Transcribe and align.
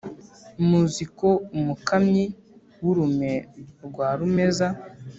muzi 0.67 1.03
ko 1.17 1.29
umukamyi 1.57 2.25
w’urume 2.83 3.33
rwa 3.85 4.09
rumeza, 4.19 4.67